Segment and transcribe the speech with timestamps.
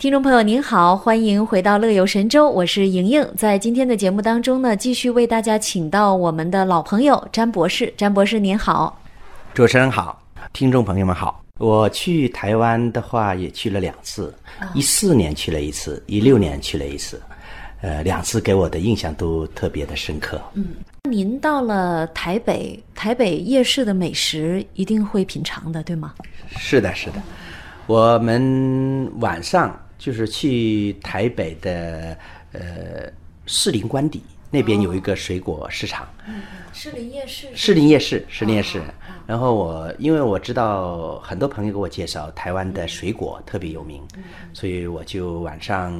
[0.00, 3.22] 听众朋友您好，欢迎回到乐游神州，我是莹莹。
[3.36, 7.92] 在今天的节目当中呢，继续为大家请到我们的老朋友詹博士。
[7.98, 8.98] 詹博士您好，
[9.52, 10.18] 主持人好，
[10.54, 11.44] 听众朋友们好。
[11.58, 14.34] 我去台湾的话也去了两次，
[14.72, 17.20] 一四年去了一次，一六年去了一次，
[17.82, 20.40] 呃，两次给我的印象都特别的深刻。
[20.54, 20.64] 嗯，
[21.10, 26.14] 您到了台北，台北夜市的美食一定会品尝的，对吗？
[26.56, 27.20] 是的，是的。
[27.86, 32.18] 我们晚上就是去台北的
[32.52, 33.12] 呃
[33.44, 36.08] 士林官邸那边有一个水果市场，
[36.72, 38.80] 士林夜市，士林夜市，士林夜市。
[39.30, 44.02] 然后我因为我知道很多朋友给我介绍台湾的水果特别有名，
[44.52, 45.94] 所以我就晚上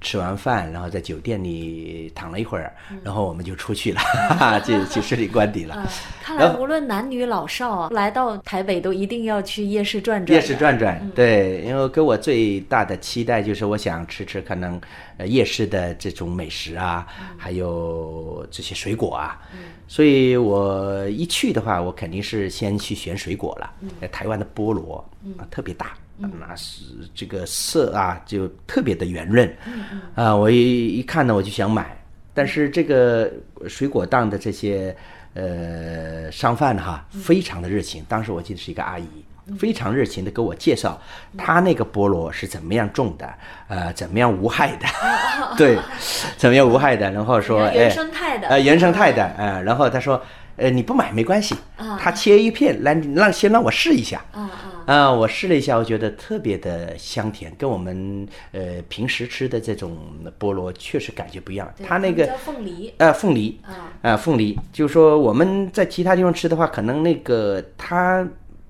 [0.00, 4.00] 吃完饭，然后在酒店里躺了一会儿，然后我们就出去了，
[4.66, 5.88] 去去士林官邸了。
[6.20, 10.34] 看来无论男女老少，来到台北都一定要去夜市转转。
[10.34, 14.80] 夜市转转，对，因为给我最大的期待就是我想吃吃可能
[15.18, 19.40] 呃夜市的这种美食啊，还有这些水果啊。
[19.88, 24.08] 所以我一去的话，我肯定是先去选水果了。
[24.08, 25.04] 台湾的菠萝
[25.36, 29.56] 啊特别大，那是这个色啊就特别的圆润。
[30.14, 31.96] 啊，我一一看呢，我就想买。
[32.32, 33.30] 但是这个
[33.68, 34.96] 水果档的这些
[35.34, 38.04] 呃商贩哈，非常的热情。
[38.08, 39.06] 当时我记得是一个阿姨。
[39.60, 41.00] 非常热情的给我介绍，
[41.38, 43.32] 他那个菠萝是怎么样种的，
[43.68, 44.86] 呃，怎么样无害的，
[45.56, 45.78] 对，
[46.36, 50.20] 怎么样无害的，然后说，原生态的，呃，原生态的，呃，然后他说，
[50.56, 51.54] 呃，你不买没关系，
[51.98, 54.50] 他切一片来让先让我试一下，啊
[54.86, 59.96] 啊，我试了一下，我觉得特别的香甜，跟我们呃平时吃的这种
[60.38, 63.60] 菠萝确实感觉不一样，它那个凤梨，呃，凤梨，
[64.02, 68.26] 啊，凤梨，就是说我们在其他地方吃的话，可能那个它。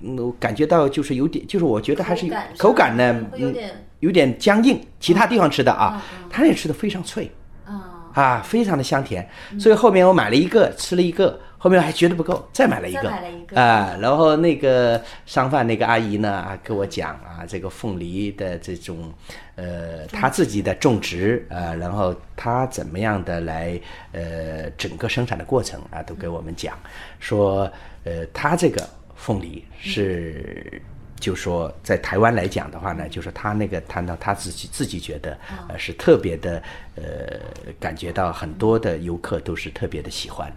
[0.00, 2.24] 嗯，感觉到就是有点，就是我觉得还是
[2.56, 3.52] 口感呢，嗯，
[3.98, 4.80] 有点僵硬。
[5.00, 7.28] 其他地方吃的啊，他那吃的非常脆，
[7.64, 8.12] 啊。
[8.14, 9.28] 啊，非常的香甜。
[9.58, 19.12] 所以后面我买了一个，吃了一个，后面还觉得不够，再买了一个，啊，然后那个商贩那个阿姨呢，啊，跟我讲啊，这个凤梨的这种，
[19.56, 23.78] 呃，他自己的种植啊，然后他怎么样的来，
[24.12, 26.78] 呃，整个生产的过程啊，都给我们讲，
[27.20, 27.70] 说，
[28.04, 28.88] 呃，他这个。
[29.20, 30.80] 凤梨是，
[31.18, 35.36] 就说在台湾来讲的话呢，就是他那个谈到他自己自己觉得，
[35.68, 36.62] 呃，是特别的，
[36.94, 37.38] 呃，
[37.80, 40.50] 感觉到很多的游客都是特别的喜欢，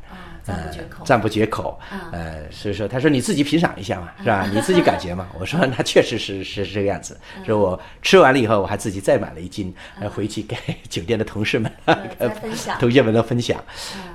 [0.43, 1.79] 赞不绝口，赞不绝口，
[2.11, 4.47] 呃，所以说他说你自己品赏一下嘛，是吧？
[4.51, 5.27] 你自己感觉嘛。
[5.39, 10.55] 我说那确实是是这个样子，说我吃完了以后，我还自己再买了一斤，呃，回去给
[10.89, 13.63] 酒店的同事们分享，同学们都分享，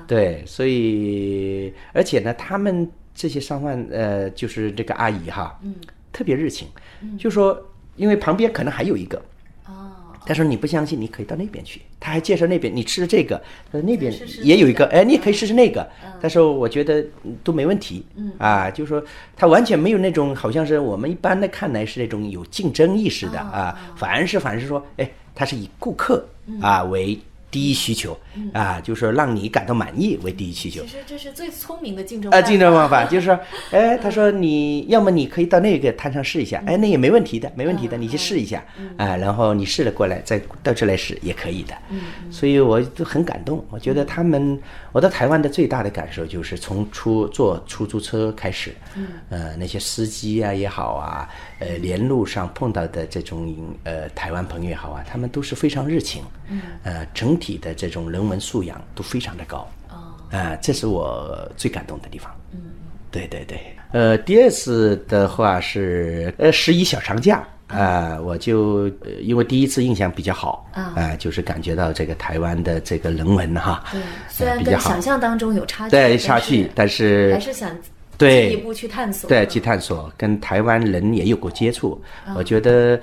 [0.07, 2.89] 对，所以而且呢，他们。
[3.19, 5.75] 这些商贩，呃，就是这个阿姨哈，嗯，
[6.17, 6.67] 特别热情，
[7.19, 7.63] 就说，
[7.95, 9.21] 因为旁边可能还有一个，
[9.67, 9.93] 哦，
[10.25, 13.37] 他说你不相信，你可以到那边去，他还介绍那边，你吃的这个，
[13.71, 14.11] 他说那边
[14.43, 15.87] 也有一个，哎，你也可以试试那个，
[16.19, 17.05] 他说我觉得
[17.45, 19.05] 都没问题，嗯，啊，就说
[19.37, 26.27] 他完全没有那种好像是我们一般的看来是那种有竞争意识的啊，反而是反而是说，哎，他是以顾客
[26.63, 27.19] 啊为。
[27.51, 28.19] 第一需求
[28.53, 30.83] 啊，就是让你感到满意为第一需求。
[30.83, 33.39] 其实这是最聪明的竞争啊，竞争方法 就是，
[33.71, 38.63] 哎，他说你要么你可以到那个摊上试一下，哎，那也没问题的，没问题的，你去试一下
[38.97, 41.75] 啊，然后你试了过来再到这来试也可以的。
[42.31, 44.61] 所以我都很感动，我觉得他们，
[44.93, 48.75] 我到台湾的最大的感受就是从出坐出租车开始，
[49.31, 51.29] 呃，那些司机啊也好啊，
[51.61, 53.55] 呃，连路上碰到的这种
[53.85, 56.61] 呃台湾朋友也好啊，他们都是非常热情，嗯。
[56.83, 57.07] 呃，
[57.37, 57.57] 整体。
[57.57, 59.67] 的这种人文素养都非常的高，
[60.31, 62.31] 啊，这是我最感动的地方。
[62.53, 62.61] 嗯，
[63.11, 63.59] 对对对。
[63.93, 68.89] 呃，第二次的话是呃十一小长假啊，我就
[69.23, 77.71] 因为第一次印象比较好啊，就是感觉到这个台湾的这个人文哈，对，虽然跟想象当中有差距，对差距，但是还是想
[78.19, 82.01] 进一步去探索，对，去探索，跟台湾人也有过接触，
[82.37, 83.01] 我觉得。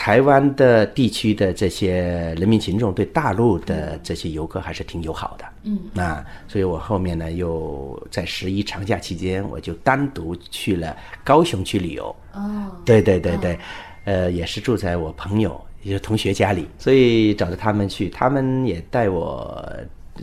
[0.00, 12.16] 台湾的地区的这些人民群众对大陆的这些游客还是挺友好的，嗯，那，所以我后面呢又在十一长假期间，我就单独去了高雄去旅游。
[12.32, 13.58] 哦，对对对对，
[14.06, 19.62] 呃，也是住在我朋友也是同学家里，所以找着他们去，他们也带我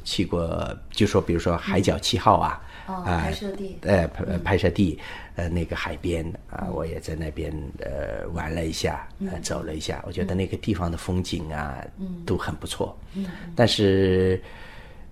[0.04, 2.60] 去过，就说比如说海角七号啊。
[2.94, 4.98] 啊，拍摄地，呃，拍拍摄地，
[5.36, 12.24] 呃，那个海边啊，我也在那边呃玩了一下，呃，走了一下，我觉得那个地方的风景啊，嗯。
[12.26, 12.98] 都很不错。
[13.14, 13.26] 嗯，
[13.56, 14.42] 但是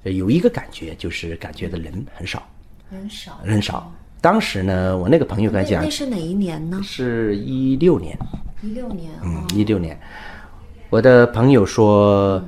[0.04, 2.48] 有一个感觉，就是感觉的人很少，
[2.90, 3.92] 很少，人少。
[4.22, 6.82] 当时呢，我那个朋友跟我讲，那是哪一年呢？
[6.84, 8.18] 是一六年，
[8.62, 10.00] 一六年，嗯，一六年。
[10.90, 12.44] 我的朋友说，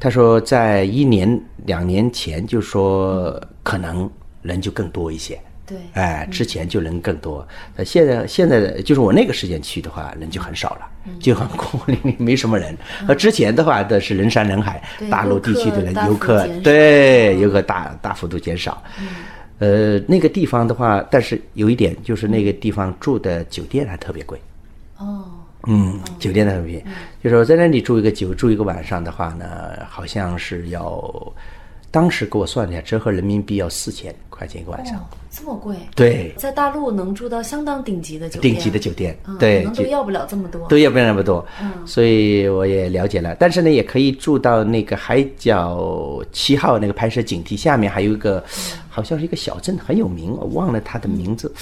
[0.00, 4.10] 他说在一年两年前就说可能
[4.48, 5.38] 人就更多一些。
[5.64, 7.46] 对，哎，之前就人更多，
[7.76, 10.88] 呃，现在现在就是我那个时间去的话，人就很少了，
[11.20, 12.74] 就很空零零， 没什么人。
[13.06, 18.82] 而，之前的话的是人山人海，大陆地区的人游客，对，游客大大幅度减少。
[19.58, 24.40] 呃，那个地方的话，但是有一点就是那个地方住的酒店还特别贵。
[24.96, 25.26] 哦。
[25.66, 26.82] 嗯，酒店特别，
[27.22, 29.46] 就说在那里住一个酒住一个晚上的话呢，
[29.86, 31.34] 好像是要。
[31.98, 35.74] 当时给我算一下，折合人民币要四千块钱一个晚上，这么贵？
[35.96, 41.44] 对，在大陆能住到相当顶级的酒店，顶级的酒店，对，能都要不了这么多，都要不了那么多。
[41.60, 48.44] 嗯，所以我也了解了，但是呢，也可以住到那个海角七号那个拍摄景地下面，还有一个，
[48.88, 51.52] 好像是一个小镇，很有名，我忘了它的名字，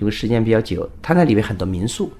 [0.00, 0.88] 因为时间比较久。
[1.02, 2.10] 它那里面很多民宿。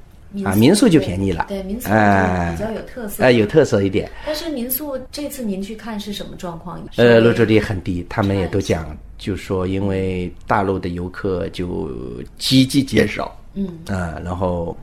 [0.43, 4.11] 啊，民宿就便宜了，对民宿比较有特色，哎，有特色一点。
[4.27, 6.83] 但是民宿这次您去看是什么状况？
[6.97, 11.89] 呃，入住率很低，他们也都讲，就说因为大陆的游客就
[12.37, 13.69] 积极减少，嗯。
[13.87, 14.77] 啊，然后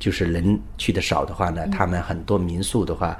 [0.00, 3.16] 就是人去的少的话呢，他们很多民宿的话，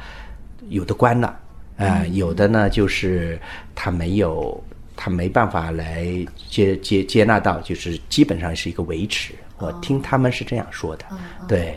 [0.69, 1.39] 有的关了，
[1.77, 3.39] 啊，有的呢就是
[3.75, 4.61] 他没有，
[4.97, 6.05] 他没办法来
[6.51, 9.33] 接接接纳到，就是基本上是一个维持。
[9.63, 11.05] 我听他们是这样说的，
[11.47, 11.77] 对，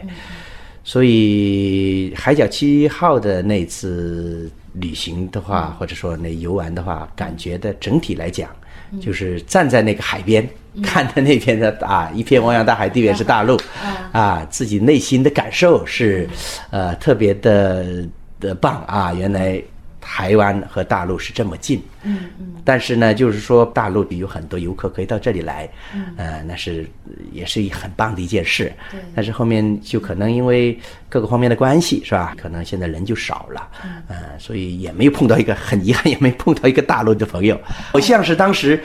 [0.83, 8.49] 所以海角七号的那次旅行的话，或者说那游玩的话，感觉的整体来讲，
[8.99, 10.47] 就是站在那个海边，
[10.83, 13.55] 看着那边的 啊一片汪洋大海，地面是大陆，
[14.11, 16.27] 啊，自己内心的感受是，
[16.71, 18.03] 呃，特别的
[18.39, 19.61] 的棒啊，原来。
[20.07, 26.87] 台湾和大陆是这么近，嗯嗯，但是呢，就是说大陆有很多游客可以到这里来，嗯，呃，那是
[27.33, 28.99] 也是很棒的一件事，对。
[29.15, 30.79] 但是后面就可能因为
[31.09, 32.35] 各个方面的关系，是吧？
[32.39, 33.67] 可能现在人就少了，
[34.07, 37.59] 嗯，所以也没有碰到一个很遗憾，也没碰到一个大陆的朋友。
[37.91, 38.79] 好像是当时，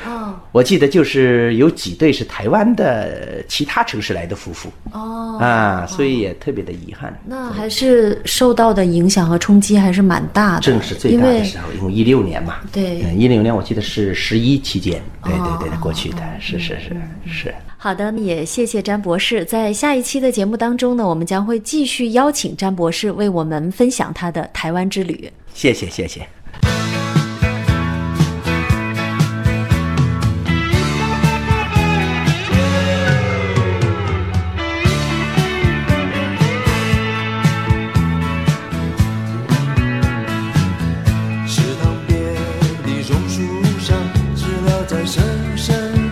[0.52, 7.14] 我记得就是有几对是台湾的其他城市来的夫妇，哦，啊，所以也特别的遗憾。
[7.26, 11.09] 那还是受到的影响和冲击还是蛮大的，正是最。
[11.16, 16.96] 大的时候，因为一六年嘛，对，一六年我记得是十一期间，对对对，过去的是是是
[17.26, 17.54] 是。
[17.76, 19.44] 好的，也谢谢詹博士。
[19.44, 25.30] 在下一期的节目当中呢，我们将会继续邀请詹博士为我们分享他的台湾之旅。
[25.54, 26.26] 谢谢谢谢。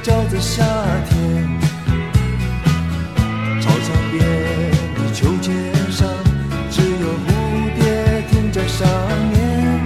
[0.02, 0.64] 叫着夏
[1.08, 1.60] 天，
[3.60, 4.20] 操场边
[4.94, 5.54] 的秋千
[5.90, 6.08] 上
[6.70, 7.28] 只有蝴
[7.74, 8.88] 蝶停在上
[9.32, 9.84] 面。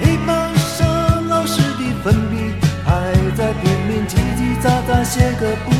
[0.00, 2.54] 黑板上老师的粉笔
[2.84, 5.79] 还在拼命叽叽喳喳写个不。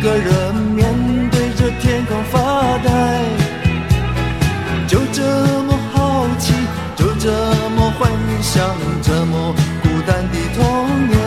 [0.00, 2.38] 一个人面对着天空发
[2.78, 2.88] 呆，
[4.88, 5.22] 就这
[5.64, 6.54] 么好奇，
[6.96, 7.30] 就这
[7.76, 8.66] 么幻想，
[9.02, 11.18] 这么孤单的童年。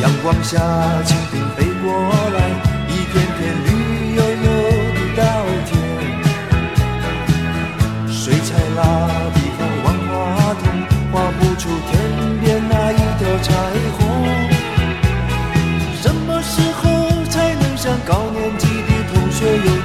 [0.00, 0.60] 阳光下，
[1.04, 1.90] 蜻蜓飞过